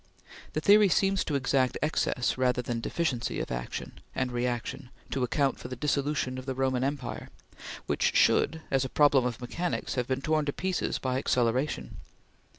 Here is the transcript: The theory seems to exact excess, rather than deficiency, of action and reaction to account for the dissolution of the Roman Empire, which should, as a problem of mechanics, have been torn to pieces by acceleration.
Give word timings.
The 0.53 0.61
theory 0.61 0.89
seems 0.89 1.23
to 1.25 1.35
exact 1.35 1.77
excess, 1.83 2.35
rather 2.35 2.63
than 2.63 2.79
deficiency, 2.79 3.39
of 3.39 3.51
action 3.51 3.99
and 4.15 4.31
reaction 4.31 4.89
to 5.11 5.23
account 5.23 5.59
for 5.59 5.67
the 5.67 5.75
dissolution 5.75 6.39
of 6.39 6.47
the 6.47 6.55
Roman 6.55 6.83
Empire, 6.83 7.29
which 7.85 8.15
should, 8.15 8.63
as 8.71 8.83
a 8.83 8.89
problem 8.89 9.27
of 9.27 9.39
mechanics, 9.39 9.93
have 9.93 10.07
been 10.07 10.21
torn 10.23 10.45
to 10.45 10.53
pieces 10.53 10.97
by 10.97 11.19
acceleration. 11.19 11.97